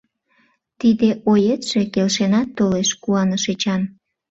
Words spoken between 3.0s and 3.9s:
куаныш Эчан.